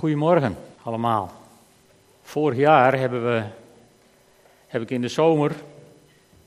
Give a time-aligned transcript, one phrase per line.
[0.00, 1.32] Goedemorgen allemaal.
[2.22, 3.42] Vorig jaar hebben we,
[4.66, 5.52] heb ik in de zomer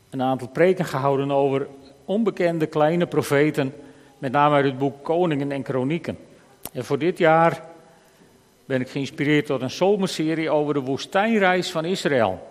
[0.10, 1.68] een aantal preken gehouden over
[2.06, 3.74] onbekende kleine profeten,
[4.18, 6.18] met name uit het boek Koningen en Kronieken.
[6.72, 7.64] En voor dit jaar
[8.66, 12.48] ben ik geïnspireerd tot een zomerserie over de woestijnreis van Israël.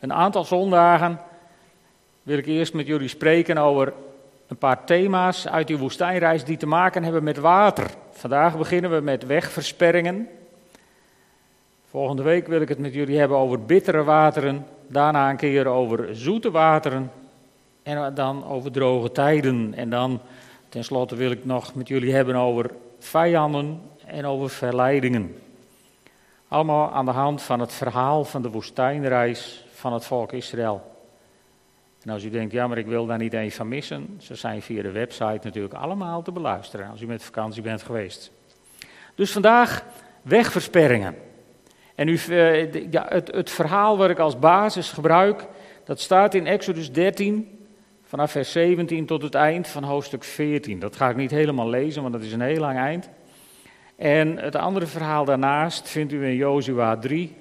[0.00, 1.20] Een aantal zondagen
[2.22, 3.92] wil ik eerst met jullie spreken over
[4.46, 7.90] een paar thema's uit die woestijnreis die te maken hebben met water.
[8.16, 10.28] Vandaag beginnen we met wegversperringen.
[11.90, 14.66] Volgende week wil ik het met jullie hebben over bittere wateren.
[14.86, 17.10] Daarna een keer over zoete wateren.
[17.82, 19.74] En dan over droge tijden.
[19.76, 20.20] En dan
[20.68, 25.36] tenslotte wil ik nog met jullie hebben over vijanden en over verleidingen.
[26.48, 30.93] Allemaal aan de hand van het verhaal van de woestijnreis van het volk Israël.
[32.04, 34.62] En als u denkt, ja, maar ik wil daar niet één van missen, ze zijn
[34.62, 38.32] via de website natuurlijk allemaal te beluisteren als u met vakantie bent geweest.
[39.14, 39.84] Dus vandaag
[40.22, 41.14] wegversperringen.
[41.94, 45.46] En u, eh, ja, het, het verhaal wat ik als basis gebruik,
[45.84, 47.58] dat staat in Exodus 13,
[48.02, 50.78] vanaf vers 17 tot het eind van hoofdstuk 14.
[50.78, 53.08] Dat ga ik niet helemaal lezen, want dat is een heel lang eind.
[53.96, 57.36] En het andere verhaal daarnaast vindt u in Jozua 3,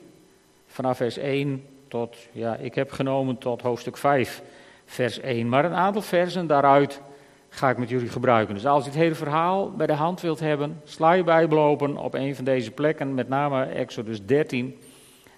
[0.67, 4.41] vanaf vers 1 tot, ja, ik heb genomen tot hoofdstuk 5,
[4.85, 5.49] vers 1.
[5.49, 7.01] Maar een aantal versen daaruit
[7.49, 8.53] ga ik met jullie gebruiken.
[8.53, 11.97] Dus als u het hele verhaal bij de hand wilt hebben, sla je Bijbel open
[11.97, 14.79] op een van deze plekken, met name Exodus 13.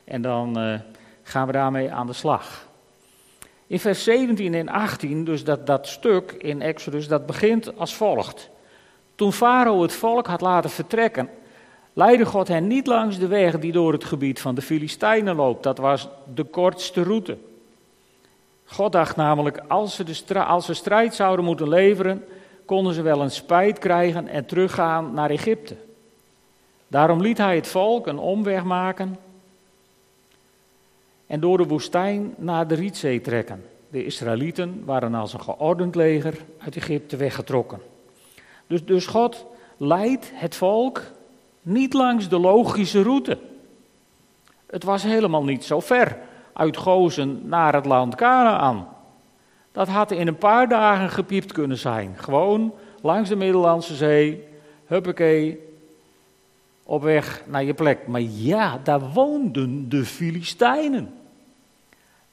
[0.04, 0.80] En dan uh,
[1.24, 2.68] gaan we daarmee aan de slag.
[3.68, 8.50] In vers 17 en 18, dus dat, dat stuk in Exodus, dat begint als volgt.
[9.16, 11.30] Toen Farao het volk had laten vertrekken,
[11.96, 15.64] leidde God hen niet langs de weg die door het gebied van de Filistijnen loopt.
[15.64, 17.38] Dat was de kortste route.
[18.66, 22.26] God dacht namelijk, als ze, de als ze strijd zouden moeten leveren,
[22.66, 25.76] konden ze wel een spijt krijgen en teruggaan naar Egypte.
[26.88, 29.18] Daarom liet hij het volk een omweg maken
[31.28, 33.66] en door de woestijn naar de Rietzee trekken.
[33.90, 37.80] De Israëlieten waren als een geordend leger uit Egypte weggetrokken.
[38.68, 39.46] Dus, dus God
[39.78, 41.02] leidt het volk
[41.66, 43.38] niet langs de logische route.
[44.66, 46.18] Het was helemaal niet zo ver
[46.54, 48.88] uit Gozen naar het land Canaan.
[49.72, 52.16] Dat had in een paar dagen gepiept kunnen zijn.
[52.18, 54.44] Gewoon langs de Middellandse Zee,
[54.86, 55.60] huppakee,
[56.84, 58.08] op weg naar je plek.
[58.08, 61.14] Maar ja, daar woonden de Filistijnen.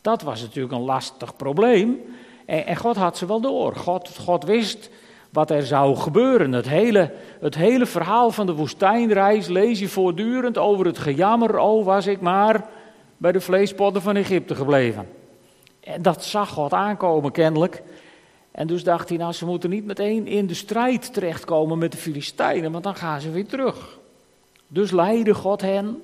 [0.01, 2.01] Dat was natuurlijk een lastig probleem.
[2.47, 3.77] En, en God had ze wel door.
[3.77, 4.91] God, God wist
[5.33, 6.53] wat er zou gebeuren.
[6.53, 7.11] Het hele,
[7.41, 11.59] het hele verhaal van de woestijnreis lees je voortdurend over het gejammer.
[11.59, 12.67] Oh, was ik maar
[13.17, 15.09] bij de vleespotten van Egypte gebleven.
[15.81, 17.83] En dat zag God aankomen kennelijk.
[18.51, 21.99] En dus dacht hij, nou ze moeten niet meteen in de strijd terechtkomen met de
[21.99, 23.99] Filistijnen, want dan gaan ze weer terug.
[24.67, 26.03] Dus leidde God hen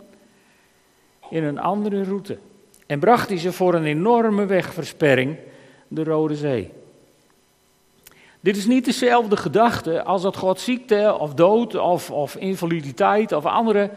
[1.31, 2.39] in een andere route.
[2.87, 5.37] En bracht hij ze voor een enorme wegversperring,
[5.89, 6.73] de Rode Zee.
[8.49, 13.47] Dit is niet dezelfde gedachte als dat God ziekte of dood of, of invaliditeit of
[13.47, 13.91] andere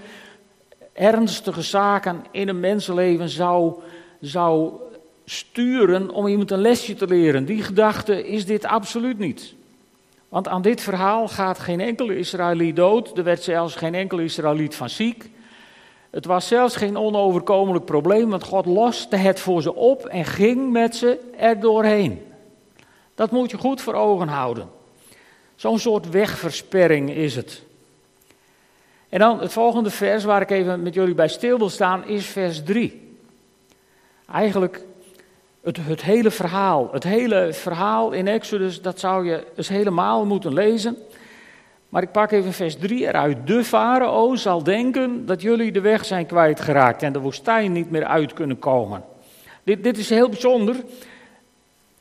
[0.94, 3.74] ernstige zaken in een mensenleven zou,
[4.20, 4.72] zou
[5.26, 7.46] sturen om iemand een lesje te leren.
[7.46, 9.54] Die gedachte is dit absoluut niet.
[10.30, 13.18] Want aan dit verhaal gaat geen enkele Israëliet dood.
[13.18, 15.30] Er werd zelfs geen enkele Israëliet van ziek.
[16.10, 20.72] Het was zelfs geen onoverkomelijk probleem, want God loste het voor ze op en ging
[20.72, 22.30] met ze er doorheen.
[23.22, 24.70] Dat moet je goed voor ogen houden.
[25.56, 27.64] Zo'n soort wegversperring is het.
[29.10, 32.26] En dan het volgende vers waar ik even met jullie bij stil wil staan is
[32.26, 33.18] vers 3.
[34.32, 34.82] Eigenlijk
[35.64, 40.54] het, het hele verhaal, het hele verhaal in Exodus, dat zou je eens helemaal moeten
[40.54, 40.98] lezen.
[41.90, 43.48] Maar ik pak even vers 3 eruit.
[43.48, 48.06] De farao zal denken dat jullie de weg zijn kwijtgeraakt en de woestijn niet meer
[48.06, 49.04] uit kunnen komen.
[49.64, 50.76] Dit, dit is heel bijzonder.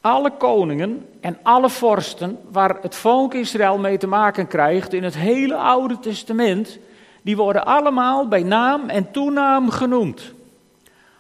[0.01, 5.17] Alle koningen en alle vorsten waar het volk Israël mee te maken krijgt in het
[5.17, 6.79] hele Oude Testament,
[7.23, 10.33] die worden allemaal bij naam en toenaam genoemd.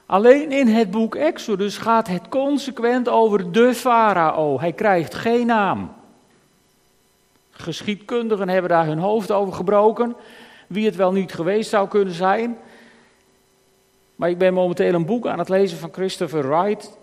[0.06, 4.60] Alleen in het boek Exodus gaat het consequent over de farao.
[4.60, 5.92] Hij krijgt geen naam.
[7.50, 10.16] Geschiedkundigen hebben daar hun hoofd over gebroken,
[10.66, 12.58] wie het wel niet geweest zou kunnen zijn.
[14.16, 16.98] Maar ik ben momenteel een boek aan het lezen van Christopher Wright,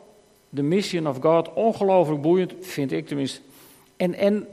[0.58, 1.54] The Mission of God.
[1.54, 3.40] Ongelooflijk boeiend, vind ik tenminste.
[3.96, 4.48] En, en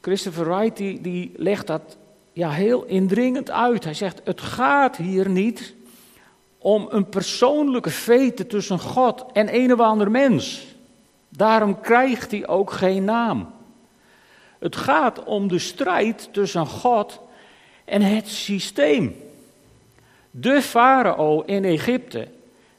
[0.00, 1.96] Christopher Wright die, legt dat
[2.32, 3.84] ja, heel indringend uit.
[3.84, 5.74] Hij zegt: Het gaat hier niet
[6.58, 10.66] om een persoonlijke vete tussen God en een of ander mens.
[11.28, 13.52] Daarom krijgt hij ook geen naam.
[14.58, 17.20] Het gaat om de strijd tussen God
[17.84, 19.16] en het systeem.
[20.30, 22.28] De farao in Egypte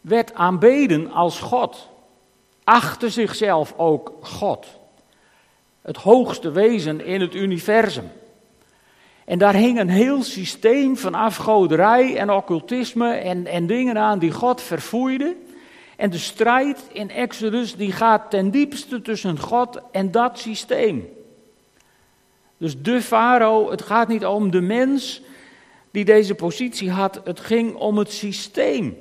[0.02, 1.90] werd aanbeden als God,
[2.64, 4.68] achtte zichzelf ook God,
[5.82, 8.12] het hoogste wezen in het universum.
[9.26, 14.32] En daar hing een heel systeem van afgoderij en occultisme en, en dingen aan die
[14.32, 15.36] God verfoeide.
[15.96, 21.10] En de strijd in Exodus die gaat ten diepste tussen God en dat systeem.
[22.58, 25.22] Dus de farao, het gaat niet om de mens
[25.92, 28.98] die deze positie had, het ging om het systeem.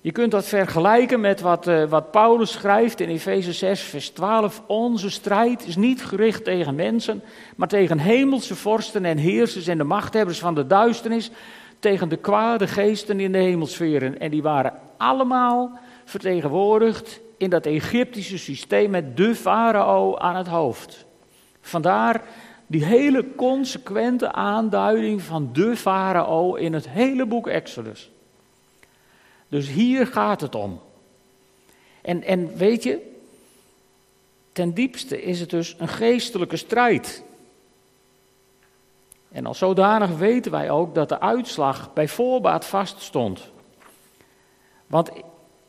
[0.00, 4.62] Je kunt dat vergelijken met wat, uh, wat Paulus schrijft in Efeze 6, vers 12.
[4.66, 7.22] Onze strijd is niet gericht tegen mensen,
[7.56, 11.30] maar tegen hemelse vorsten en heersers en de machthebbers van de duisternis,
[11.78, 14.18] tegen de kwade geesten in de hemelsferen.
[14.18, 21.06] En die waren allemaal vertegenwoordigd in dat Egyptische systeem met de farao aan het hoofd.
[21.60, 22.22] Vandaar
[22.66, 28.10] die hele consequente aanduiding van de farao in het hele boek Exodus.
[29.48, 30.80] Dus hier gaat het om.
[32.02, 33.16] En, en weet je,
[34.52, 37.22] ten diepste is het dus een geestelijke strijd.
[39.28, 43.50] En als zodanig weten wij ook dat de uitslag bij voorbaat vaststond.
[44.86, 45.10] Want,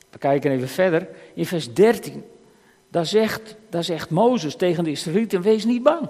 [0.09, 2.23] we kijken even verder, in vers 13,
[2.87, 6.09] daar zegt, daar zegt Mozes tegen de Israëlieten, wees niet bang.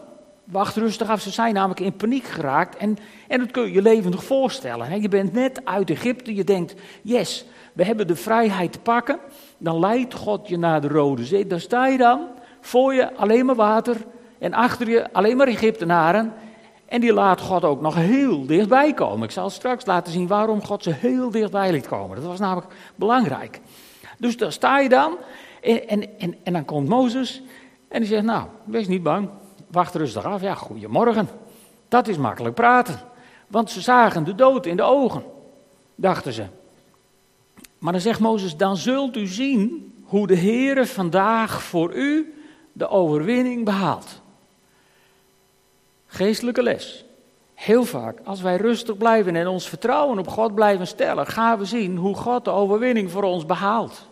[0.51, 2.78] Wacht rustig af, ze zijn namelijk in paniek geraakt.
[2.78, 2.98] En,
[3.28, 5.01] en dat kun je je levendig voorstellen.
[5.01, 9.19] Je bent net uit Egypte, je denkt, yes, we hebben de vrijheid te pakken.
[9.57, 11.48] Dan leidt God je naar de Rode Zee.
[11.48, 12.28] Daar sta je dan,
[12.62, 13.98] voor je alleen maar water
[14.40, 16.34] en achter je alleen maar Egyptenaren.
[16.86, 19.24] En die laat God ook nog heel dichtbij komen.
[19.24, 22.16] Ik zal straks laten zien waarom God ze heel dichtbij liet komen.
[22.16, 23.60] Dat was namelijk belangrijk.
[24.18, 25.18] Dus daar sta je dan
[25.62, 27.42] en, en, en, en dan komt Mozes
[27.88, 29.30] en die zegt, nou, wees niet bang
[29.71, 30.42] wacht rustig af.
[30.42, 31.30] Ja, goedemorgen.
[31.88, 33.00] Dat is makkelijk praten.
[33.48, 35.24] Want ze zagen de dood in de ogen,
[35.95, 36.45] dachten ze.
[37.77, 42.33] Maar dan zegt Mozes, dan zult u zien hoe de Heere vandaag voor u
[42.71, 44.21] de overwinning behaalt.
[46.07, 47.06] Geestelijke les.
[47.54, 51.66] Heel vaak, als wij rustig blijven en ons vertrouwen op God blijven stellen, gaan we
[51.66, 54.07] zien hoe God de overwinning voor ons behaalt.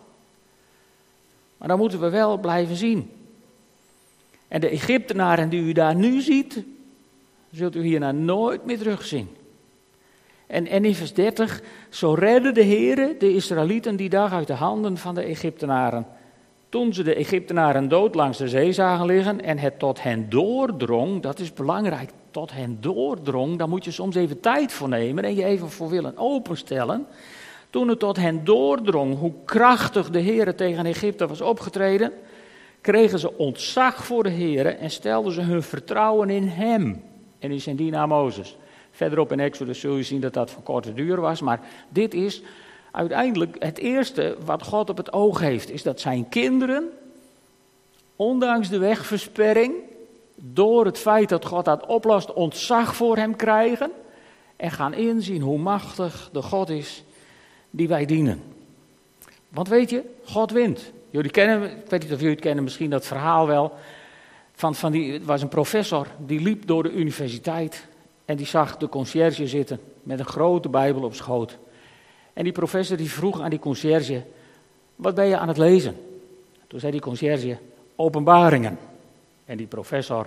[1.56, 3.17] Maar dan moeten we wel blijven zien.
[4.48, 6.64] En de Egyptenaren die u daar nu ziet,
[7.50, 9.28] zult u hierna nooit meer terugzien.
[10.46, 14.96] En, en vers 30, zo redde de Heere de Israëlieten die dag uit de handen
[14.96, 16.06] van de Egyptenaren.
[16.68, 21.22] Toen ze de Egyptenaren dood langs de zee zagen liggen en het tot hen doordrong,
[21.22, 25.34] dat is belangrijk, tot hen doordrong, daar moet je soms even tijd voor nemen en
[25.34, 27.06] je even voor willen openstellen.
[27.70, 32.12] Toen het tot hen doordrong hoe krachtig de Heere tegen Egypte was opgetreden,
[32.80, 37.02] kregen ze ontzag voor de Heer en stelden ze hun vertrouwen in Hem
[37.38, 38.56] en in zijn dienaar Mozes.
[38.90, 42.42] Verderop in Exodus zul je zien dat dat van korte duur was, maar dit is
[42.90, 46.88] uiteindelijk het eerste wat God op het oog heeft, is dat zijn kinderen,
[48.16, 49.74] ondanks de wegversperring,
[50.34, 53.90] door het feit dat God dat oplost, ontzag voor Hem krijgen
[54.56, 57.04] en gaan inzien hoe machtig de God is
[57.70, 58.42] die wij dienen.
[59.48, 60.92] Want weet je, God wint.
[61.10, 63.72] Jullie kennen, ik weet niet of jullie het kennen, misschien dat verhaal wel.
[64.54, 67.86] Van, van die, het was een professor, die liep door de universiteit
[68.24, 71.58] en die zag de conciërge zitten met een grote Bijbel op schoot.
[72.32, 74.22] En die professor die vroeg aan die conciërge,
[74.96, 75.96] wat ben je aan het lezen?
[76.66, 77.58] Toen zei die conciërge,
[77.96, 78.78] openbaringen.
[79.44, 80.26] En die professor,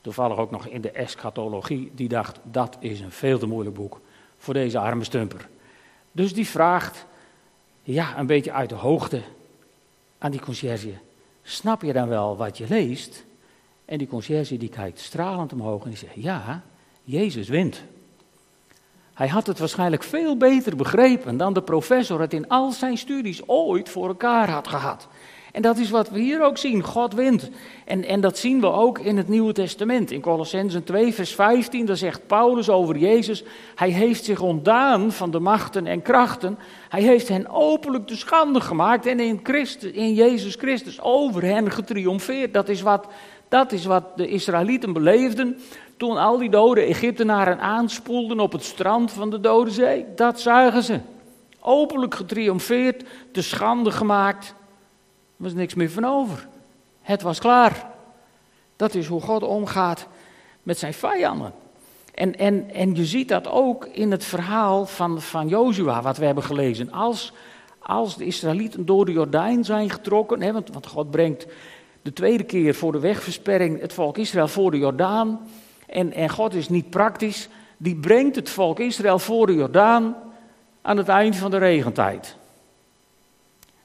[0.00, 4.00] toevallig ook nog in de eschatologie, die dacht, dat is een veel te moeilijk boek
[4.36, 5.48] voor deze arme stumper.
[6.12, 7.06] Dus die vraagt,
[7.82, 9.20] ja, een beetje uit de hoogte,
[10.24, 10.92] aan die conciërge,
[11.42, 13.24] snap je dan wel wat je leest?
[13.84, 16.62] En die conciërge die kijkt stralend omhoog en die zegt, ja,
[17.02, 17.82] Jezus wint.
[19.14, 23.48] Hij had het waarschijnlijk veel beter begrepen dan de professor het in al zijn studies
[23.48, 25.08] ooit voor elkaar had gehad.
[25.54, 26.82] En dat is wat we hier ook zien.
[26.82, 27.50] God wint.
[27.84, 30.10] En, en dat zien we ook in het Nieuwe Testament.
[30.10, 33.44] In Colossensen 2, vers 15, daar zegt Paulus over Jezus.
[33.74, 36.58] Hij heeft zich ontdaan van de machten en krachten.
[36.88, 39.06] Hij heeft hen openlijk te schande gemaakt.
[39.06, 42.52] En in, Christus, in Jezus Christus over hen getriomfeerd.
[42.52, 43.06] Dat is, wat,
[43.48, 45.58] dat is wat de Israëlieten beleefden.
[45.96, 50.04] Toen al die dode Egyptenaren aanspoelden op het strand van de Dode Zee.
[50.16, 51.00] Dat zagen ze.
[51.60, 54.54] Openlijk getriomfeerd, te schande gemaakt.
[55.36, 56.48] Was niks meer van over.
[57.02, 57.90] Het was klaar.
[58.76, 60.06] Dat is hoe God omgaat
[60.62, 61.52] met zijn vijanden.
[62.14, 66.24] En, en, en je ziet dat ook in het verhaal van, van Jozua, wat we
[66.24, 66.92] hebben gelezen.
[66.92, 67.32] Als,
[67.78, 71.46] als de Israëlieten door de Jordaan zijn getrokken, hè, want, want God brengt
[72.02, 75.40] de tweede keer voor de wegversperring het volk Israël voor de Jordaan.
[75.86, 80.16] En, en God is niet praktisch, die brengt het volk Israël voor de Jordaan.
[80.82, 82.36] aan het eind van de regentijd.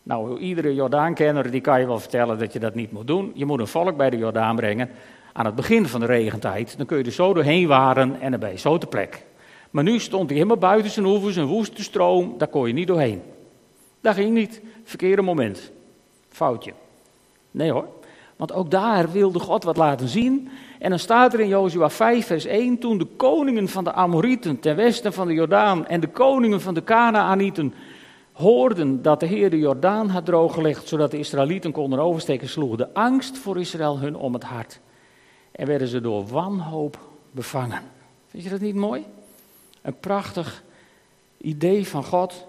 [0.09, 3.31] Nou, iedere Jordaankenner die kan je wel vertellen dat je dat niet moet doen.
[3.35, 4.89] Je moet een volk bij de Jordaan brengen
[5.33, 6.77] aan het begin van de regentijd.
[6.77, 9.25] Dan kun je er zo doorheen waren en dan ben je zo te plek.
[9.69, 12.87] Maar nu stond hij helemaal buiten zijn oevers, een woeste stroom, daar kon je niet
[12.87, 13.21] doorheen.
[14.01, 14.61] Dat ging niet.
[14.83, 15.71] Verkeerde moment.
[16.29, 16.73] Foutje.
[17.51, 17.87] Nee hoor.
[18.35, 20.49] Want ook daar wilde God wat laten zien.
[20.79, 24.59] En dan staat er in Jozua 5, vers 1: Toen de koningen van de Amorieten
[24.59, 27.73] ten westen van de Jordaan en de koningen van de Canaanieten
[28.39, 32.93] hoorden dat de Heer de Jordaan had drooggelegd, zodat de Israëlieten konden oversteken, sloeg de
[32.93, 34.79] angst voor Israël hun om het hart.
[35.51, 36.99] En werden ze door wanhoop
[37.31, 37.81] bevangen.
[38.27, 39.05] Vind je dat niet mooi?
[39.81, 40.63] Een prachtig
[41.37, 42.47] idee van God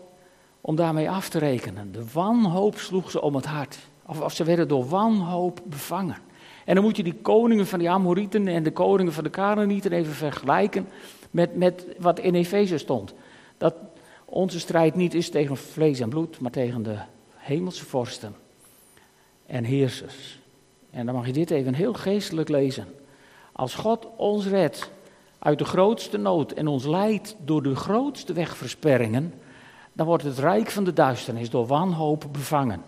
[0.60, 1.92] om daarmee af te rekenen.
[1.92, 3.78] De wanhoop sloeg ze om het hart.
[4.06, 6.16] Of, of ze werden door wanhoop bevangen.
[6.64, 9.92] En dan moet je die koningen van die Amorieten en de koningen van de Canaanieten
[9.92, 10.88] even vergelijken
[11.30, 13.14] met, met wat in Efeze stond.
[13.58, 13.74] Dat
[14.30, 16.96] onze strijd niet is tegen vlees en bloed, maar tegen de
[17.36, 18.34] hemelse vorsten
[19.46, 20.38] en heersers.
[20.90, 22.86] En dan mag je dit even heel geestelijk lezen.
[23.52, 24.90] Als God ons redt
[25.38, 29.34] uit de grootste nood en ons leidt door de grootste wegversperringen,
[29.92, 32.82] dan wordt het rijk van de duisternis door wanhoop bevangen.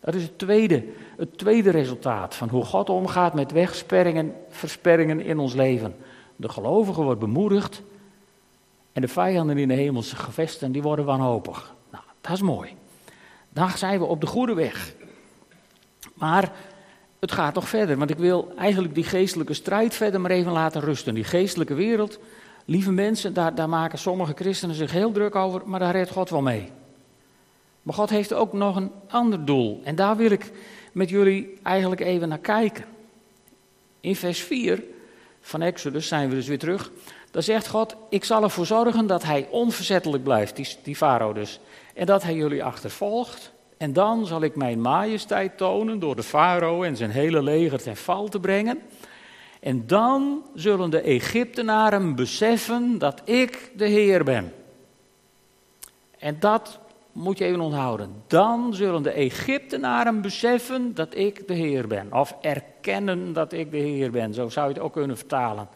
[0.00, 0.84] Dat is het tweede,
[1.16, 5.96] het tweede resultaat van hoe God omgaat met wegsperringen, versperringen in ons leven.
[6.36, 7.82] De gelovige wordt bemoedigd
[8.96, 11.74] en de vijanden in de hemelse gevesten die worden wanhopig.
[11.90, 12.74] Nou, dat is mooi.
[13.48, 14.94] Dan zijn we op de goede weg.
[16.14, 16.52] Maar
[17.18, 20.80] het gaat nog verder, want ik wil eigenlijk die geestelijke strijd verder maar even laten
[20.80, 21.14] rusten.
[21.14, 22.18] Die geestelijke wereld,
[22.64, 26.30] lieve mensen, daar, daar maken sommige christenen zich heel druk over, maar daar redt God
[26.30, 26.70] wel mee.
[27.82, 29.80] Maar God heeft ook nog een ander doel.
[29.84, 30.52] En daar wil ik
[30.92, 32.84] met jullie eigenlijk even naar kijken.
[34.00, 34.82] In vers 4
[35.46, 36.90] van Exodus zijn we dus weer terug.
[37.30, 41.60] Dan zegt God: Ik zal ervoor zorgen dat hij onverzettelijk blijft, die, die farao dus.
[41.94, 43.52] En dat hij jullie achtervolgt.
[43.76, 47.96] En dan zal ik mijn majesteit tonen door de farao en zijn hele leger ten
[47.96, 48.78] val te brengen.
[49.60, 54.52] En dan zullen de Egyptenaren beseffen dat ik de Heer ben.
[56.18, 56.78] En dat
[57.16, 58.22] moet je even onthouden.
[58.26, 62.12] Dan zullen de Egyptenaren beseffen dat ik de Heer ben.
[62.12, 64.34] Of erkennen dat ik de Heer ben.
[64.34, 65.68] Zo zou je het ook kunnen vertalen.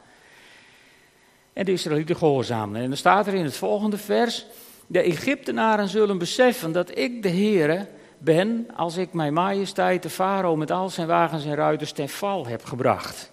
[1.53, 2.81] En de Israëlieten gehoorzamen.
[2.81, 4.47] En dan staat er in het volgende vers.
[4.87, 10.57] De Egyptenaren zullen beseffen dat ik de Heer ben als ik mijn majesteit de farao
[10.57, 13.33] met al zijn wagens en ruiters ten val heb gebracht.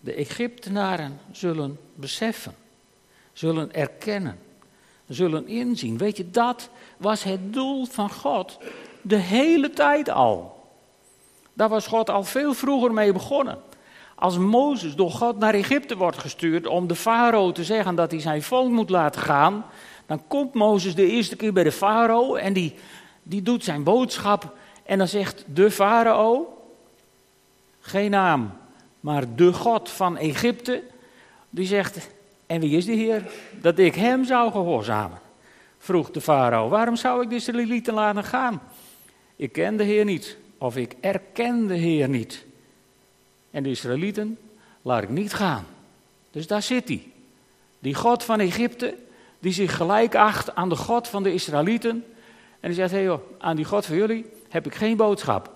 [0.00, 2.54] De Egyptenaren zullen beseffen,
[3.32, 4.38] zullen erkennen
[5.08, 5.98] zullen inzien.
[5.98, 8.58] Weet je, dat was het doel van God
[9.02, 10.62] de hele tijd al.
[11.52, 13.58] Daar was God al veel vroeger mee begonnen.
[14.14, 18.20] Als Mozes door God naar Egypte wordt gestuurd om de farao te zeggen dat hij
[18.20, 19.64] zijn volk moet laten gaan,
[20.06, 22.74] dan komt Mozes de eerste keer bij de farao en die,
[23.22, 26.58] die doet zijn boodschap en dan zegt de farao,
[27.80, 28.52] geen naam,
[29.00, 30.82] maar de God van Egypte,
[31.50, 32.08] die zegt,
[32.46, 33.30] en wie is die Heer?
[33.60, 35.18] Dat ik hem zou gehoorzamen.
[35.78, 38.62] Vroeg de farao, waarom zou ik de Israëlieten laten gaan?
[39.36, 42.44] Ik ken de Heer niet, of ik erken de Heer niet.
[43.50, 44.38] En de Israëlieten
[44.82, 45.66] laat ik niet gaan.
[46.30, 47.02] Dus daar zit hij.
[47.78, 48.94] Die God van Egypte,
[49.38, 52.04] die zich gelijk acht aan de God van de Israëlieten.
[52.60, 55.50] En die zegt, hé joh, aan die God van jullie heb ik geen boodschap.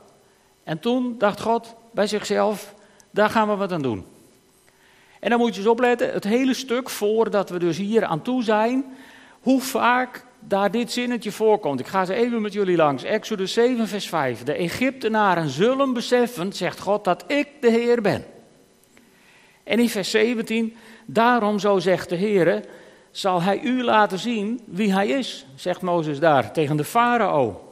[0.64, 2.74] En toen dacht God bij zichzelf,
[3.10, 4.04] daar gaan we wat aan doen.
[5.20, 8.42] En dan moet je eens opletten, het hele stuk voordat we dus hier aan toe
[8.42, 8.84] zijn,
[9.40, 11.80] hoe vaak daar dit zinnetje voorkomt.
[11.80, 13.02] Ik ga ze even met jullie langs.
[13.02, 14.42] Exodus 7, vers 5.
[14.42, 18.24] De Egyptenaren zullen beseffen, zegt God, dat ik de Heer ben.
[19.64, 22.64] En in vers 17, daarom zo zegt de Heer,
[23.10, 27.68] zal hij u laten zien wie hij is, zegt Mozes daar tegen de farao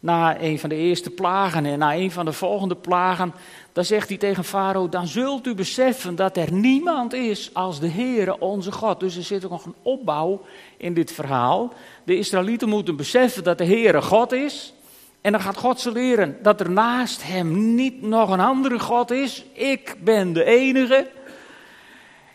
[0.00, 3.34] na een van de eerste plagen en na een van de volgende plagen,
[3.78, 7.88] dan zegt hij tegen Farao, dan zult u beseffen dat er niemand is als de
[7.88, 9.00] Heere onze God.
[9.00, 10.44] Dus er zit ook nog een opbouw
[10.76, 11.72] in dit verhaal.
[12.04, 14.74] De Israëlieten moeten beseffen dat de Heere God is.
[15.20, 19.10] En dan gaat God ze leren dat er naast hem niet nog een andere God
[19.10, 19.44] is.
[19.52, 21.10] Ik ben de enige.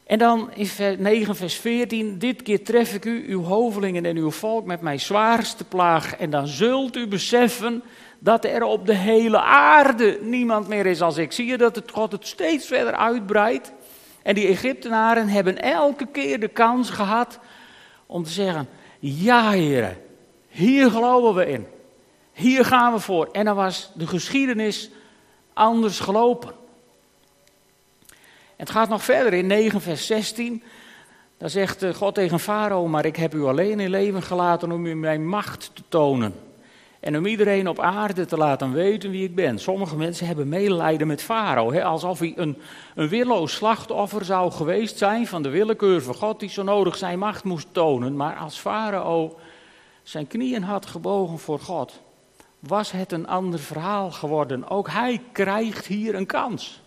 [0.05, 4.31] En dan in 9 vers 14, dit keer tref ik u, uw hovelingen en uw
[4.31, 6.15] volk met mijn zwaarste plaag.
[6.15, 7.83] En dan zult u beseffen
[8.23, 11.31] dat er op de hele aarde niemand meer is als ik.
[11.31, 13.71] Zie je dat het God het steeds verder uitbreidt?
[14.21, 17.39] En die Egyptenaren hebben elke keer de kans gehad
[18.05, 19.97] om te zeggen, ja heren,
[20.47, 21.67] hier geloven we in.
[22.33, 23.29] Hier gaan we voor.
[23.31, 24.89] En dan was de geschiedenis
[25.53, 26.51] anders gelopen.
[28.55, 30.63] Het gaat nog verder in 9 vers 16.
[31.37, 34.85] Dan zegt eh, God tegen Farao, maar ik heb u alleen in leven gelaten om
[34.85, 36.52] u mijn macht te tonen.
[37.03, 39.59] En om iedereen op aarde te laten weten wie ik ben.
[39.59, 41.81] Sommige mensen hebben medelijden met Farao.
[41.81, 42.57] Alsof hij een,
[42.95, 47.19] een willoos slachtoffer zou geweest zijn van de willekeur van God die zo nodig zijn
[47.19, 48.15] macht moest tonen.
[48.15, 49.37] Maar als Farao
[50.03, 52.01] zijn knieën had gebogen voor God,
[52.59, 54.69] was het een ander verhaal geworden.
[54.69, 56.81] Ook hij krijgt hier een kans.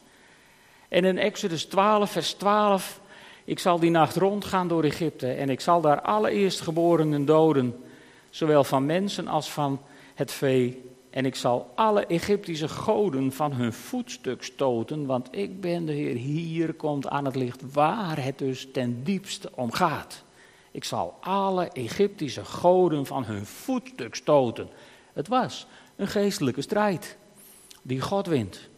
[0.88, 3.00] En in Exodus 12, vers 12,
[3.44, 7.85] ik zal die nacht rondgaan door Egypte en ik zal daar alle eerstgeborenen doden,
[8.30, 9.80] zowel van mensen als van
[10.16, 10.82] het vee.
[11.11, 16.14] En ik zal alle Egyptische goden van hun voetstuk stoten, want ik ben de Heer.
[16.14, 20.25] Hier komt aan het licht waar het dus ten diepste om gaat.
[20.70, 24.68] Ik zal alle Egyptische goden van hun voetstuk stoten.
[25.12, 27.16] Het was een geestelijke strijd
[27.82, 28.68] die God wint.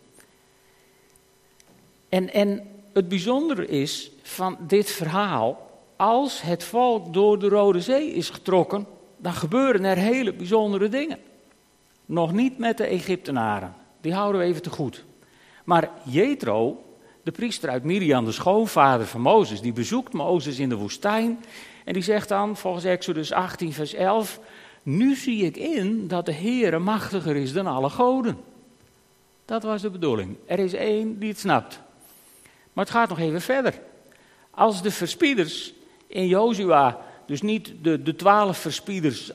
[2.09, 8.13] En, en het bijzondere is van dit verhaal, als het volk door de Rode Zee
[8.13, 8.87] is getrokken,
[9.19, 11.19] dan gebeuren er hele bijzondere dingen.
[12.07, 15.05] Nog niet met de Egyptenaren, die houden we even te goed.
[15.65, 16.85] Maar Jethro,
[17.23, 21.39] de priester uit Miriam, de schoonvader van Mozes, die bezoekt Mozes in de woestijn
[21.85, 24.41] en die zegt dan, volgens Exodus 18, vers 11,
[24.83, 28.39] nu zie ik in dat de Heere machtiger is dan alle goden.
[29.45, 30.37] Dat was de bedoeling.
[30.47, 31.81] Er is één die het snapt.
[32.73, 33.81] Maar het gaat nog even verder.
[34.51, 35.75] Als de verspieders
[36.07, 39.33] in Jozua, dus niet de, de twaalf verspieders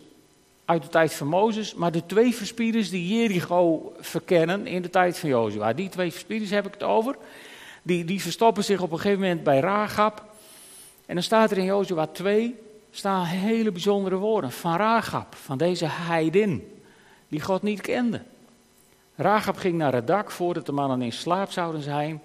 [0.65, 5.19] uit de tijd van Mozes, maar de twee verspieders die Jericho verkennen in de tijd
[5.19, 5.73] van Jozua.
[5.73, 7.15] Die twee verspieders heb ik het over.
[7.83, 10.25] Die, die verstoppen zich op een gegeven moment bij Ragab.
[11.05, 12.55] En dan staat er in Jozua 2,
[12.91, 16.81] staan hele bijzondere woorden van Ragab, van deze heidin,
[17.27, 18.21] die God niet kende.
[19.15, 22.21] Ragab ging naar het dak voordat de mannen in slaap zouden zijn.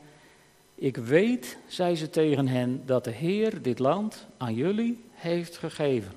[0.74, 6.12] Ik weet, zei ze tegen hen, dat de Heer dit land aan jullie heeft gegeven.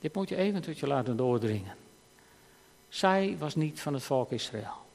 [0.00, 1.74] Dit moet je even tot je laten doordringen.
[2.88, 4.86] Zij was niet van het volk Israël.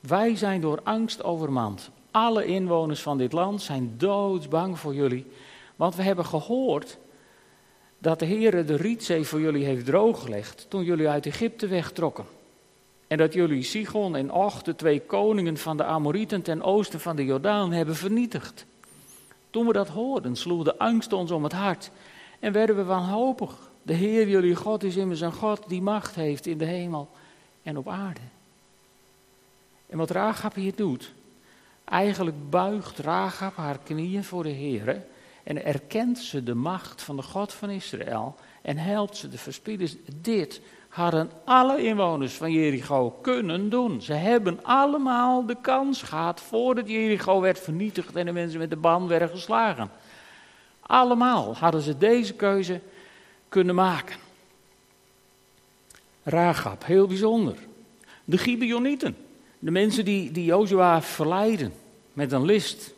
[0.00, 1.90] Wij zijn door angst overmand.
[2.10, 5.26] Alle inwoners van dit land zijn doodsbang voor jullie.
[5.76, 6.98] Want we hebben gehoord
[7.98, 12.24] dat de Heer de Rietzee voor jullie heeft drooggelegd toen jullie uit Egypte wegtrokken.
[13.06, 17.16] En dat jullie Sigon en Och, de twee koningen van de Amorieten ten oosten van
[17.16, 18.66] de Jordaan, hebben vernietigd.
[19.54, 21.90] Toen we dat hoorden, sloeg de angst ons om het hart
[22.40, 23.70] en werden we wanhopig.
[23.82, 27.08] De Heer, jullie God, is immers een God die macht heeft in de hemel
[27.62, 28.20] en op aarde.
[29.86, 31.12] En wat Rahab hier doet,
[31.84, 35.04] eigenlijk buigt Rahab haar knieën voor de Heer
[35.42, 39.96] en erkent ze de macht van de God van Israël en helpt ze de verspieders.
[40.20, 40.60] Dit
[40.94, 44.02] hadden alle inwoners van Jericho kunnen doen.
[44.02, 48.76] Ze hebben allemaal de kans gehad voordat Jericho werd vernietigd en de mensen met de
[48.76, 49.90] ban werden geslagen.
[50.80, 52.80] Allemaal hadden ze deze keuze
[53.48, 54.16] kunnen maken.
[56.22, 57.56] Ragab, heel bijzonder.
[58.24, 59.16] De Gibeonieten,
[59.58, 61.72] de mensen die, die Jozua verleiden
[62.12, 62.94] met een list.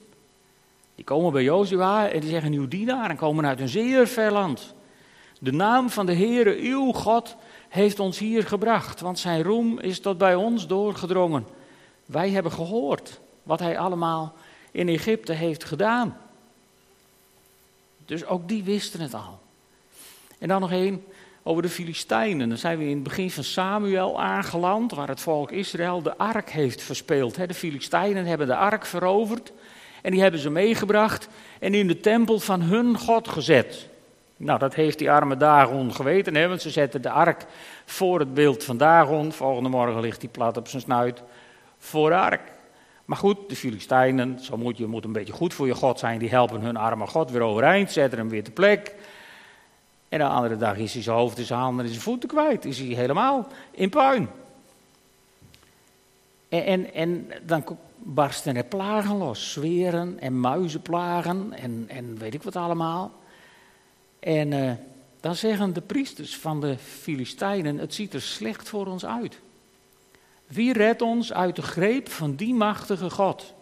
[0.95, 4.33] Die komen bij Jozua en die zeggen nieuw dienaar en komen uit een zeer ver
[4.33, 4.75] land.
[5.39, 7.37] De naam van de Heere, uw God,
[7.69, 11.47] heeft ons hier gebracht, want zijn roem is tot bij ons doorgedrongen.
[12.07, 14.35] Wij hebben gehoord wat hij allemaal
[14.71, 16.17] in Egypte heeft gedaan.
[18.05, 19.39] Dus ook die wisten het al.
[20.39, 21.05] En dan nog één
[21.43, 22.49] over de Filistijnen.
[22.49, 26.51] Dan zijn we in het begin van Samuel aangeland, waar het volk Israël de ark
[26.51, 27.49] heeft verspeeld.
[27.49, 29.53] De Filistijnen hebben de ark veroverd
[30.03, 31.29] en die hebben ze meegebracht
[31.61, 33.89] en in de tempel van hun God gezet.
[34.37, 37.45] Nou, dat heeft die arme Dagon geweten, hè, want ze zetten de ark
[37.85, 39.33] voor het beeld van Dagon.
[39.33, 41.23] Volgende morgen ligt hij plat op zijn snuit
[41.79, 42.41] voor de ark.
[43.05, 46.19] Maar goed, de Filistijnen, zo moet je moet een beetje goed voor je God zijn,
[46.19, 48.95] die helpen hun arme God weer overeind, zetten hem weer te plek.
[50.09, 52.65] En de andere dag is hij zijn hoofd, zijn handen en zijn voeten kwijt.
[52.65, 54.29] Is hij helemaal in puin.
[56.49, 57.65] En, en, dan
[57.99, 59.53] barsten er plagen los.
[59.53, 63.13] Zweren en muizenplagen en, en weet ik wat allemaal.
[64.21, 64.73] En uh,
[65.21, 69.41] dan zeggen de priesters van de Filistijnen, het ziet er slecht voor ons uit.
[70.47, 73.55] Wie redt ons uit de greep van die machtige God?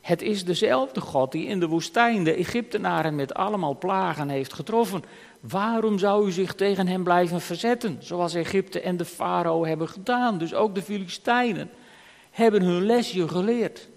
[0.00, 5.04] Het is dezelfde God die in de woestijn de Egyptenaren met allemaal plagen heeft getroffen.
[5.40, 10.38] Waarom zou u zich tegen hem blijven verzetten, zoals Egypte en de farao hebben gedaan?
[10.38, 11.70] Dus ook de Filistijnen
[12.30, 13.88] hebben hun lesje geleerd.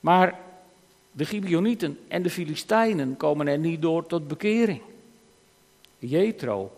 [0.00, 0.40] Maar
[1.16, 4.82] de Gibeonieten en de Filistijnen komen er niet door tot bekering.
[5.98, 6.72] Jethro.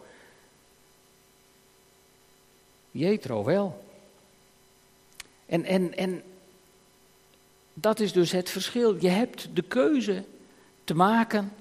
[2.90, 3.84] Jethro wel.
[5.46, 6.22] En, en, en
[7.74, 8.96] dat is dus het verschil.
[9.00, 10.24] Je hebt de keuze
[10.84, 11.52] te maken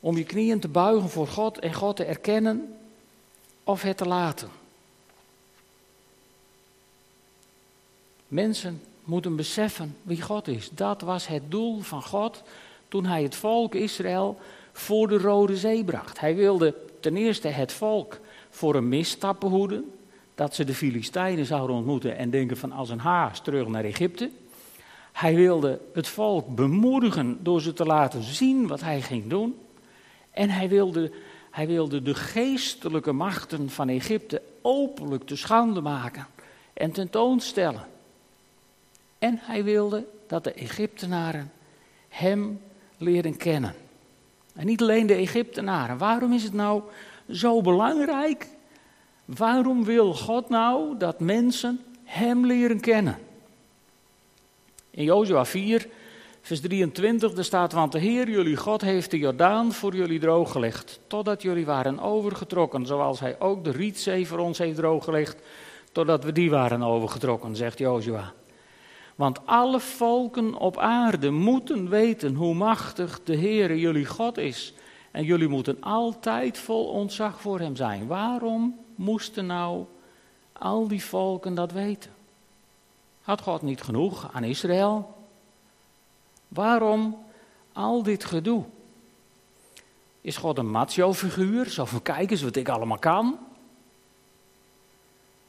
[0.00, 2.78] om je knieën te buigen voor God en God te erkennen
[3.64, 4.48] of het te laten.
[8.28, 10.70] Mensen moeten beseffen wie God is.
[10.70, 12.42] Dat was het doel van God
[12.88, 14.38] toen hij het volk Israël
[14.72, 16.20] voor de Rode Zee bracht.
[16.20, 18.18] Hij wilde ten eerste het volk
[18.50, 19.90] voor een misstap behoeden.
[20.34, 24.30] Dat ze de Filistijnen zouden ontmoeten en denken van als een haas terug naar Egypte.
[25.12, 29.58] Hij wilde het volk bemoedigen door ze te laten zien wat hij ging doen.
[30.30, 31.12] En hij wilde,
[31.50, 36.26] hij wilde de geestelijke machten van Egypte openlijk te schande maken
[36.72, 37.86] en tentoonstellen.
[39.18, 41.52] En hij wilde dat de Egyptenaren
[42.08, 42.60] hem
[42.96, 43.74] leren kennen.
[44.54, 45.98] En niet alleen de Egyptenaren.
[45.98, 46.82] Waarom is het nou
[47.30, 48.46] zo belangrijk?
[49.24, 53.18] Waarom wil God nou dat mensen hem leren kennen?
[54.90, 55.88] In Jozua 4,
[56.40, 61.00] vers 23, daar staat, want de Heer jullie God heeft de Jordaan voor jullie drooggelegd,
[61.06, 65.36] totdat jullie waren overgetrokken, zoals hij ook de Rietzee voor ons heeft drooggelegd,
[65.92, 68.32] totdat we die waren overgetrokken, zegt Jozua.
[69.16, 74.74] Want alle volken op aarde moeten weten hoe machtig de Heere jullie God is.
[75.10, 78.06] En jullie moeten altijd vol ontzag voor hem zijn.
[78.06, 79.84] Waarom moesten nou
[80.52, 82.10] al die volken dat weten?
[83.22, 85.14] Had God niet genoeg aan Israël?
[86.48, 87.18] Waarom
[87.72, 88.64] al dit gedoe?
[90.20, 91.70] Is God een macho-figuur?
[91.70, 93.38] Zo van kijk eens wat ik allemaal kan?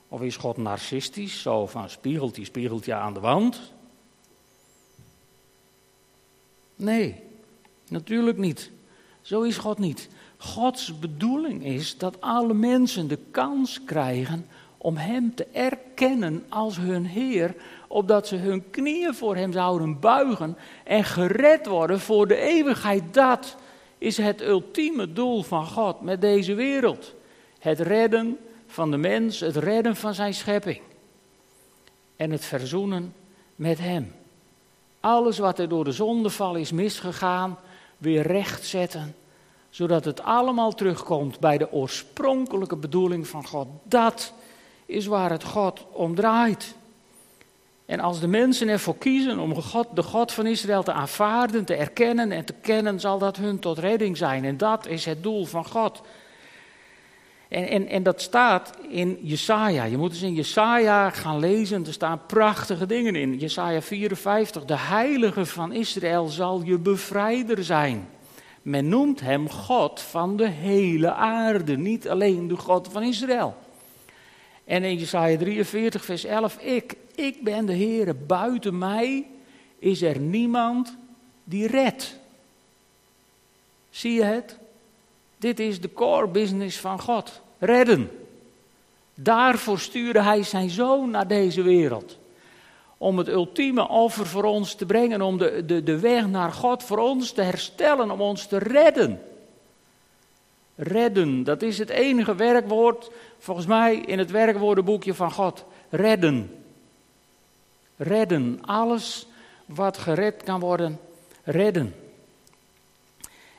[0.08, 3.62] Of is God narcistisch, zo van spiegelt hij, aan de wand?
[6.76, 7.24] Nee,
[7.88, 8.72] natuurlijk niet.
[9.22, 10.10] Zo is God niet.
[10.38, 17.06] Gods bedoeling is dat alle mensen de kans krijgen om Hem te erkennen als hun
[17.06, 17.56] Heer,
[17.88, 23.04] opdat ze hun knieën voor Hem zouden buigen en gered worden voor de eeuwigheid.
[23.13, 23.56] Dat
[23.98, 27.13] is het ultieme doel van God met deze wereld.
[27.60, 30.82] Het redden van de mens, het redden van zijn schepping.
[32.15, 33.13] En het verzoenen
[33.56, 34.13] met Hem.
[34.99, 37.58] Alles wat er door de zondeval is misgegaan,
[37.97, 39.15] weer rechtzetten.
[39.69, 43.67] Zodat het allemaal terugkomt bij de oorspronkelijke bedoeling van God.
[43.84, 44.34] Dat
[44.86, 46.75] is waar het God om draait.
[47.86, 51.75] En als de mensen ervoor kiezen om God, de God van Israël te aanvaarden, te
[51.75, 54.45] erkennen en te kennen, zal dat hun tot redding zijn.
[54.45, 56.01] En dat is het doel van God.
[57.49, 59.83] En, en, en dat staat in Jesaja.
[59.83, 61.86] Je moet eens in Jesaja gaan lezen.
[61.86, 63.38] Er staan prachtige dingen in.
[63.38, 64.65] Jesaja 54.
[64.65, 68.10] De heilige van Israël zal je bevrijder zijn.
[68.62, 71.77] Men noemt hem God van de hele aarde.
[71.77, 73.55] Niet alleen de God van Israël.
[74.65, 76.57] En in Jesaja 43 vers 11.
[76.57, 78.15] Ik, ik ben de Heer.
[78.25, 79.25] Buiten mij
[79.79, 80.95] is er niemand
[81.43, 82.19] die redt.
[83.89, 84.57] Zie je het?
[85.38, 87.41] Dit is de core business van God.
[87.60, 88.12] Redden.
[89.13, 92.17] Daarvoor stuurde hij zijn zoon naar deze wereld.
[92.97, 96.84] Om het ultieme offer voor ons te brengen, om de, de, de weg naar God
[96.84, 99.21] voor ons te herstellen, om ons te redden.
[100.76, 105.65] Redden, dat is het enige werkwoord, volgens mij, in het werkwoordenboekje van God.
[105.89, 106.52] Redden.
[107.95, 108.60] Redden.
[108.65, 109.28] Alles
[109.65, 111.00] wat gered kan worden,
[111.43, 111.95] redden.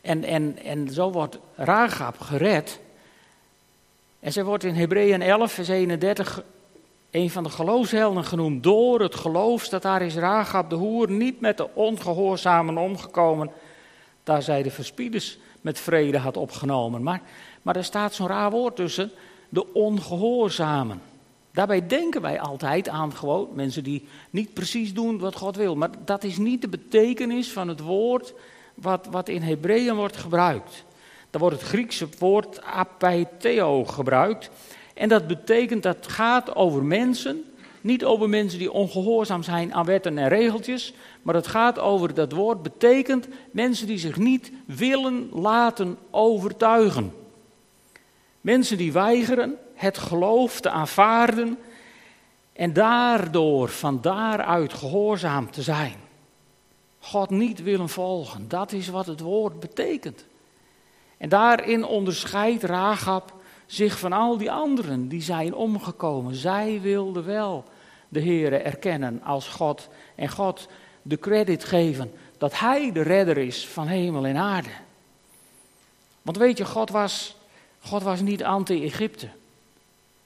[0.09, 2.81] En, en, en zo wordt Ragab gered.
[4.21, 6.43] En zij wordt in Hebreeën 11, vers 31
[7.11, 8.63] een van de geloofshelden genoemd.
[8.63, 13.51] Door het geloof dat daar is Ragab de hoer niet met de ongehoorzamen omgekomen.
[14.23, 17.03] Daar zij de verspieders met vrede had opgenomen.
[17.03, 17.23] Maar,
[17.63, 19.11] maar er staat zo'n raar woord tussen.
[19.49, 21.03] De ongehoorzamen.
[21.51, 25.77] Daarbij denken wij altijd aan gewoon mensen die niet precies doen wat God wil.
[25.77, 28.35] Maar dat is niet de betekenis van het woord
[28.81, 30.85] wat, wat in Hebreeën wordt gebruikt.
[31.31, 34.51] Daar wordt het Griekse woord apaitheo gebruikt.
[34.95, 37.45] En dat betekent dat het gaat over mensen,
[37.81, 42.33] niet over mensen die ongehoorzaam zijn aan wetten en regeltjes, maar het gaat over dat
[42.33, 47.13] woord betekent mensen die zich niet willen laten overtuigen.
[48.41, 51.59] Mensen die weigeren het geloof te aanvaarden
[52.53, 56.08] en daardoor van daaruit gehoorzaam te zijn.
[57.09, 58.49] God niet willen volgen.
[58.49, 60.25] Dat is wat het woord betekent.
[61.17, 63.35] En daarin onderscheidt Rahab
[63.67, 66.35] zich van al die anderen die zijn omgekomen.
[66.35, 67.65] Zij wilde wel
[68.09, 70.69] de Heere erkennen als God en God
[71.03, 74.71] de credit geven dat Hij de redder is van hemel en aarde.
[76.23, 77.37] Want weet je, God was,
[77.81, 79.29] God was niet anti-Egypte.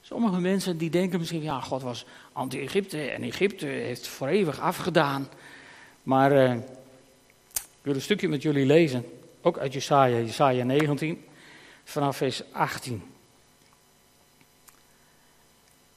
[0.01, 5.29] Sommige mensen die denken misschien, ja, God was anti-Egypte en Egypte heeft voor eeuwig afgedaan.
[6.03, 6.55] Maar uh,
[7.53, 9.05] ik wil een stukje met jullie lezen,
[9.41, 11.25] ook uit Jesaja, Jesaja 19,
[11.85, 13.03] vanaf vers 18.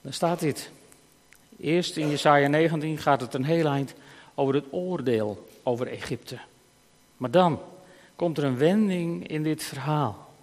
[0.02, 0.72] Dan staat dit.
[1.60, 3.94] Eerst in Jesaja 19 gaat het een heel eind
[4.36, 6.40] over het oordeel over Egypte.
[7.18, 7.62] Maar dan
[8.16, 10.34] komt er een wending in dit verhaal.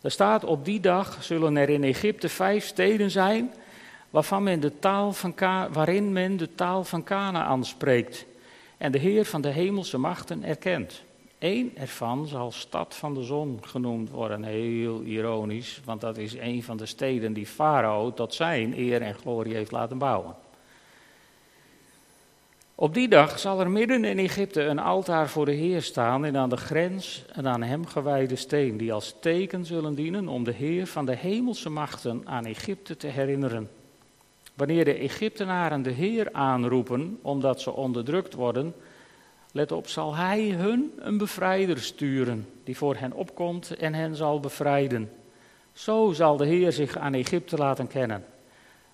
[0.00, 3.52] Er staat op die dag zullen er in Egypte vijf steden zijn
[4.10, 5.34] waarvan men de taal van
[5.72, 8.24] waarin men de taal van Canaan spreekt
[8.82, 11.02] en de Heer van de hemelse machten erkent.
[11.38, 14.44] Eén ervan zal stad van de zon genoemd worden.
[14.44, 19.14] Heel ironisch, want dat is een van de steden die Farao tot zijn eer en
[19.14, 20.34] glorie heeft laten bouwen.
[22.74, 26.36] Op die dag zal er midden in Egypte een altaar voor de Heer staan en
[26.36, 30.52] aan de grens een aan hem gewijde steen, die als teken zullen dienen om de
[30.52, 33.70] Heer van de hemelse machten aan Egypte te herinneren.
[34.62, 38.74] Wanneer de Egyptenaren de Heer aanroepen omdat ze onderdrukt worden,
[39.52, 44.40] let op, zal Hij hun een bevrijder sturen die voor hen opkomt en hen zal
[44.40, 45.10] bevrijden.
[45.72, 48.24] Zo zal de Heer zich aan Egypte laten kennen.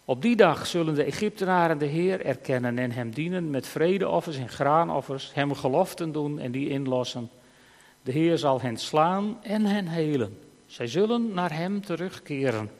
[0.05, 4.49] Op die dag zullen de Egyptenaren de Heer erkennen en hem dienen met vredeoffers en
[4.49, 7.31] graanoffers, hem geloften doen en die inlossen.
[8.03, 10.39] De Heer zal hen slaan en hen helen.
[10.67, 12.71] Zij zullen naar hem terugkeren.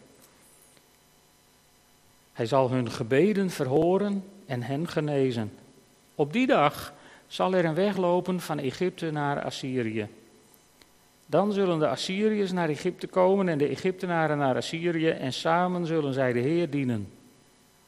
[2.39, 5.53] Hij zal hun gebeden verhoren en hen genezen.
[6.15, 6.93] Op die dag
[7.27, 10.09] zal er een weg lopen van Egypte naar Assyrië.
[11.27, 16.15] Dan zullen de Assyriërs naar Egypte komen en de Egyptenaren naar Assyrië en samen zullen
[16.15, 17.09] zij de Heer dienen.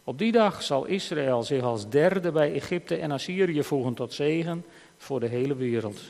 [0.05, 4.65] Op die dag zal Israël zich als derde bij Egypte en Assyrië voegen tot zegen
[4.97, 6.01] voor de hele wereld.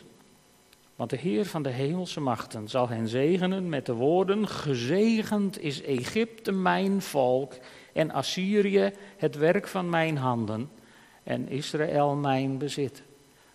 [0.97, 5.83] Want de Heer van de hemelse machten zal hen zegenen met de woorden: Gezegend is
[5.83, 7.53] Egypte mijn volk
[8.01, 10.71] en Assyrië het werk van mijn handen
[11.23, 13.03] en Israël mijn bezit.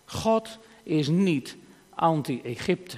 [0.04, 1.56] God is niet
[1.94, 2.96] anti-Egypte.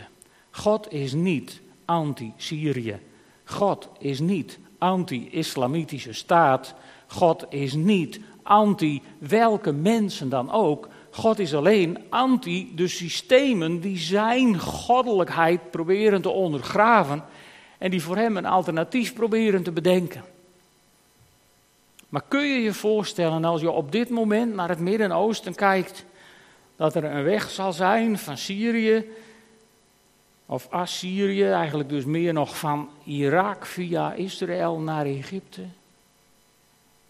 [0.51, 2.99] God is niet anti-Syrië.
[3.45, 6.75] God is niet anti-islamitische staat.
[7.07, 10.89] God is niet anti welke mensen dan ook.
[11.11, 17.25] God is alleen anti de systemen die zijn goddelijkheid proberen te ondergraven
[17.79, 20.25] en die voor hem een alternatief proberen te bedenken.
[22.09, 26.05] Maar kun je je voorstellen als je op dit moment naar het Midden-Oosten kijkt,
[26.77, 29.11] dat er een weg zal zijn van Syrië
[30.47, 35.63] of Assyrië, eigenlijk dus meer nog van Irak via Israël naar Egypte?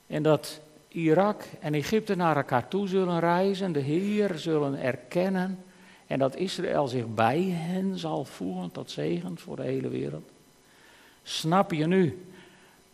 [0.07, 5.59] En dat Irak en Egypte naar elkaar toe zullen reizen, de Heer zullen erkennen
[6.07, 10.31] en dat Israël zich bij hen zal voegen tot zegen voor de hele wereld.
[11.23, 12.27] Snap je nu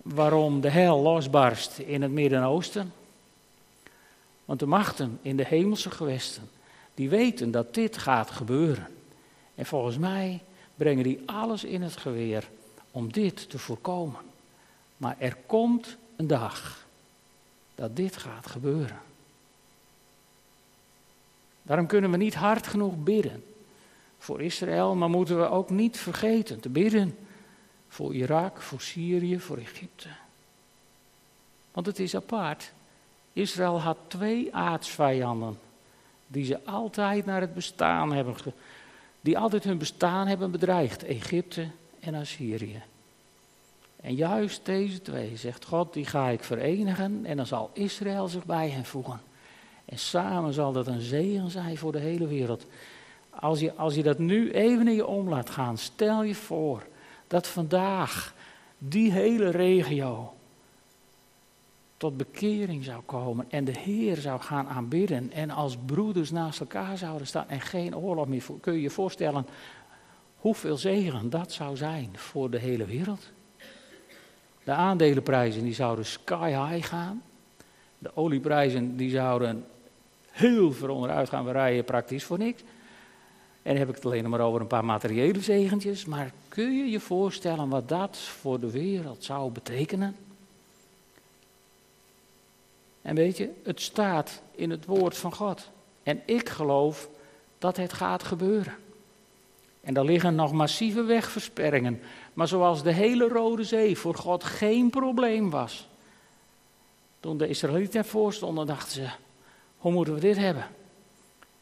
[0.05, 2.93] waarom de hel losbarst in het Midden-Oosten?
[4.45, 6.51] Want de machten in de hemelse gewesten,
[6.95, 8.87] die weten dat dit gaat gebeuren.
[9.55, 10.40] En volgens mij
[10.75, 12.49] brengen die alles in het geweer
[12.90, 14.21] om dit te voorkomen.
[14.97, 16.87] Maar er komt een dag
[17.75, 19.01] dat dit gaat gebeuren.
[21.62, 23.45] Daarom kunnen we niet hard genoeg bidden
[24.19, 27.17] voor Israël, maar moeten we ook niet vergeten te bidden
[27.94, 30.09] voor Irak, voor Syrië, voor Egypte.
[31.72, 32.72] Want het is apart.
[33.33, 35.59] Israël had twee aardsvijanden
[36.26, 38.35] die ze altijd naar het bestaan hebben,
[39.20, 41.68] die altijd hun bestaan hebben bedreigd: Egypte
[42.00, 42.83] en Assyrië.
[43.96, 48.44] En juist deze twee, zegt God, die ga ik verenigen en dan zal Israël zich
[48.44, 49.20] bij hen voegen.
[49.85, 52.66] En samen zal dat een zegen zijn voor de hele wereld.
[53.30, 56.92] Als je, als je dat nu even in je om laat gaan, stel je voor
[57.35, 58.35] dat vandaag
[58.79, 60.35] die hele regio
[61.97, 66.99] tot bekering zou komen en de Heer zou gaan aanbidden en als broeders naast elkaar
[66.99, 68.42] zouden staan en geen oorlog meer.
[68.61, 69.47] Kun je je voorstellen
[70.37, 73.31] hoeveel zegen dat zou zijn voor de hele wereld?
[74.64, 77.23] De aandelenprijzen die zouden sky high gaan.
[77.99, 79.66] De olieprijzen die zouden
[80.31, 81.44] heel ver onderuit gaan.
[81.44, 82.62] We rijden praktisch voor niks.
[83.62, 86.05] En dan heb ik het alleen maar over een paar materiële zegentjes.
[86.05, 90.17] Maar kun je je voorstellen wat dat voor de wereld zou betekenen?
[93.03, 95.71] En weet je, het staat in het woord van God.
[96.03, 97.09] En ik geloof
[97.59, 98.75] dat het gaat gebeuren.
[99.81, 102.01] En daar liggen nog massieve wegversperringen.
[102.33, 105.88] Maar zoals de hele Rode Zee voor God geen probleem was.
[107.21, 109.09] Toen de Israëlieten ervoor stonden, dachten ze:
[109.79, 110.67] hoe moeten we dit hebben?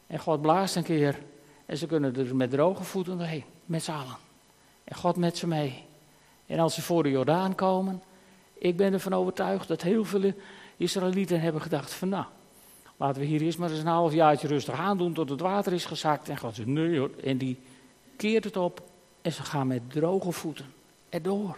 [0.06, 1.18] En God blaast een keer
[1.66, 4.30] en ze kunnen er met droge voeten doorheen, met z'n allen.
[4.92, 5.84] En God met ze mee.
[6.46, 8.02] En als ze voor de Jordaan komen,
[8.58, 10.32] Ik ben ervan overtuigd dat heel veel
[10.76, 12.24] Israëlieten hebben gedacht van nou,
[12.96, 15.72] laten we hier eerst maar eens een half jaartje rustig aan doen tot het water
[15.72, 16.28] is gezakt.
[16.28, 17.58] En God zegt nee hoor, en die
[18.16, 18.82] keert het op
[19.22, 20.72] en ze gaan met droge voeten
[21.08, 21.56] erdoor.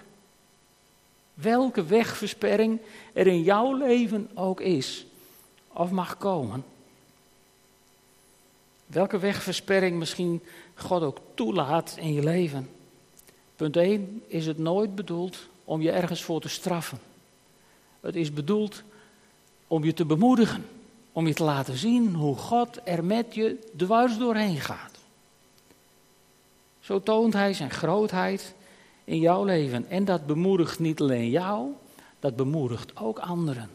[1.35, 2.81] Welke wegversperring
[3.13, 5.07] er in jouw leven ook is
[5.73, 6.65] of mag komen.
[8.87, 10.43] Welke wegversperring misschien
[10.75, 12.69] God ook toelaat in je leven.
[13.57, 16.99] Punt 1 is het nooit bedoeld om je ergens voor te straffen.
[18.01, 18.83] Het is bedoeld
[19.67, 20.67] om je te bemoedigen,
[21.13, 24.99] om je te laten zien hoe God er met je dwars doorheen gaat.
[26.81, 28.55] Zo toont Hij zijn grootheid
[29.05, 29.89] in jouw leven.
[29.89, 31.69] En dat bemoedigt niet alleen jou,
[32.21, 33.71] dat bemoedigt ook anderen.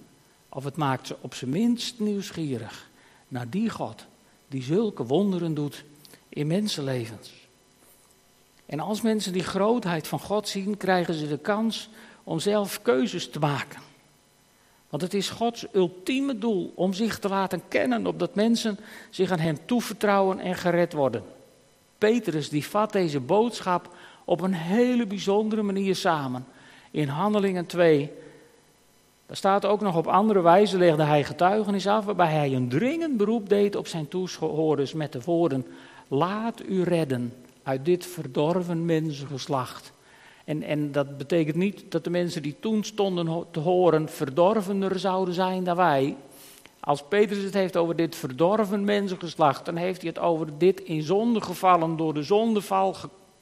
[0.50, 2.90] Of het maakt ze op zijn minst nieuwsgierig
[3.28, 4.06] naar die God
[4.48, 5.84] die zulke wonderen doet
[6.30, 7.39] in mensenlevens.
[8.70, 11.90] En als mensen die grootheid van God zien, krijgen ze de kans
[12.24, 13.80] om zelf keuzes te maken.
[14.90, 18.80] Want het is Gods ultieme doel om zich te laten kennen, opdat mensen
[19.10, 21.24] zich aan Hem toevertrouwen en gered worden.
[21.98, 26.46] Petrus die vat deze boodschap op een hele bijzondere manier samen.
[26.92, 28.12] In Handelingen 2,
[29.26, 33.18] daar staat ook nog op andere wijze legde hij getuigenis af, waarbij hij een dringend
[33.18, 35.66] beroep deed op zijn toehoorders met de woorden:
[36.08, 37.34] Laat u redden
[37.70, 39.92] uit dit verdorven mensengeslacht.
[40.46, 45.34] En, en dat betekent niet dat de mensen die toen stonden te horen verdorvener zouden
[45.34, 46.16] zijn dan wij.
[46.80, 51.02] Als Petrus het heeft over dit verdorven mensengeslacht, dan heeft hij het over dit in
[51.02, 52.96] zonde gevallen, door de zondeval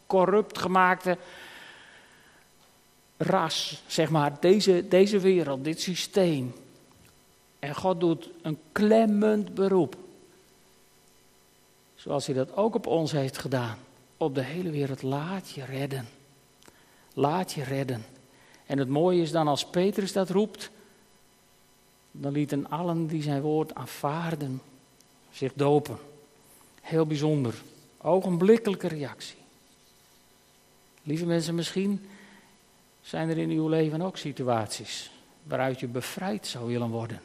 [0.08, 1.18] corrupt gemaakte
[3.18, 6.54] ras, zeg maar, deze, deze wereld, dit systeem.
[7.60, 9.96] En God doet een klemmend beroep.
[11.96, 13.78] Zoals hij dat ook op ons heeft gedaan.
[14.18, 16.08] Op de hele wereld, laat je redden.
[17.14, 18.06] Laat je redden.
[18.66, 20.70] En het mooie is dan als Petrus dat roept,
[22.12, 24.62] dan lieten allen die zijn woord aanvaarden
[25.32, 25.98] zich dopen.
[26.82, 27.56] Heel bijzonder.
[27.98, 29.38] Ogenblikkelijke reactie.
[31.04, 32.08] Lieve mensen, misschien
[33.02, 35.12] zijn er in uw leven ook situaties
[35.44, 37.22] waaruit je bevrijd zou willen worden.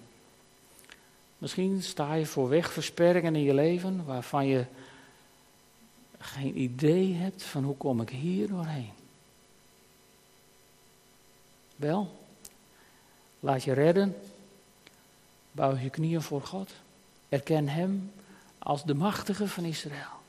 [1.38, 4.64] Misschien sta je voor wegversperringen in je leven waarvan je
[6.22, 8.92] geen idee hebt van hoe kom ik hier doorheen.
[11.76, 12.18] Wel,
[13.40, 14.16] laat je redden,
[15.52, 16.70] bouw je knieën voor God,
[17.28, 18.12] erken Hem
[18.58, 20.20] als de machtige van Israël.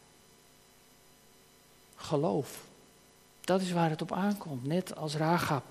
[1.95, 2.71] Geloof
[3.41, 5.63] dat is waar het op aankomt, net als Rahab.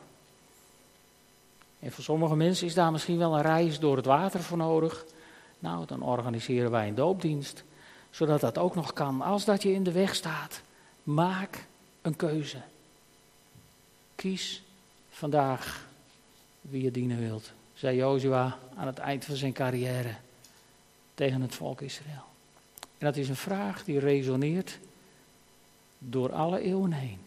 [1.78, 5.04] En voor sommige mensen is daar misschien wel een reis door het water voor nodig.
[5.58, 7.64] Nou, dan organiseren wij een doopdienst,
[8.12, 9.22] zodat dat ook nog kan.
[9.22, 10.62] Als dat je in de weg staat,
[11.03, 11.66] maak
[12.03, 12.61] een keuze.
[14.14, 14.62] Kies
[15.11, 15.87] vandaag
[16.61, 20.14] wie je dienen wilt, zei Jozua aan het eind van zijn carrière
[21.14, 22.25] tegen het volk Israël.
[22.81, 24.79] En dat is een vraag die resoneert
[25.98, 27.18] door alle eeuwen heen.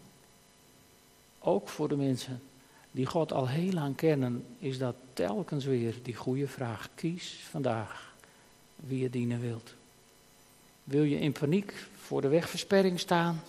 [1.38, 2.42] Ook voor de mensen
[2.90, 6.88] die God al heel lang kennen, is dat telkens weer die goede vraag.
[6.94, 8.14] Kies vandaag
[8.76, 9.75] wie je dienen wilt.
[10.86, 13.42] Wil je in paniek voor de wegversperring staan?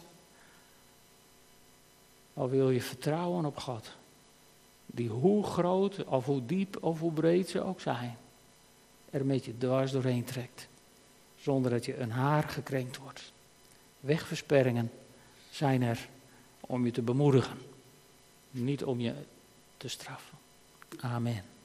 [2.33, 3.91] Of wil je vertrouwen op God?
[4.85, 8.17] Die hoe groot of hoe diep of hoe breed ze ook zijn,
[9.09, 10.67] er met je dwars doorheen trekt.
[11.39, 13.31] Zonder dat je een haar gekrenkt wordt.
[13.99, 14.91] Wegversperringen
[15.49, 16.07] zijn er
[16.59, 17.57] om je te bemoedigen
[18.51, 19.13] niet om je
[19.77, 20.37] te straffen.
[20.99, 21.56] Amen.